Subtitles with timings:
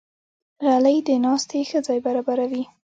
[0.65, 2.63] غلۍ د ناستې ښه ځای برابروي.